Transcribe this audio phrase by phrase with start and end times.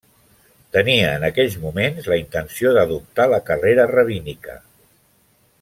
[0.77, 4.61] Tenia en aquells moments la intenció d'adoptar la carrera rabínica.